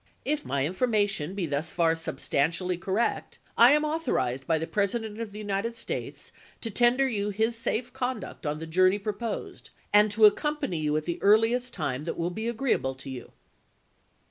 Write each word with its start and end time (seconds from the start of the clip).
If 0.25 0.43
my 0.43 0.65
information 0.65 1.29
chap.viij, 1.29 1.35
be 1.35 1.45
thus 1.45 1.69
far 1.69 1.95
substantially 1.95 2.75
correct, 2.75 3.37
I 3.55 3.73
am 3.73 3.85
authorized 3.85 4.47
by 4.47 4.57
the 4.57 4.65
President 4.65 5.19
of 5.21 5.31
the 5.31 5.37
United 5.37 5.77
States 5.77 6.31
to 6.61 6.71
tender 6.71 7.07
you 7.07 7.27
person, 7.27 7.37
his 7.43 7.55
safe 7.55 7.93
conduct 7.93 8.47
on 8.47 8.57
the 8.57 8.65
journey 8.65 8.97
proposed, 8.97 9.69
and 9.93 10.09
to 10.09 10.25
of 10.25 10.31
wSe7 10.31 10.33
accompany 10.37 10.77
you 10.79 10.97
at 10.97 11.05
the 11.05 11.21
earliest 11.21 11.75
time 11.75 12.05
that 12.05 12.17
will 12.17 12.31
be 12.31 12.45
p. 12.45 12.51
301.' 12.51 12.55
agreeable 12.55 12.95
to 12.95 13.09
you." 13.11 13.31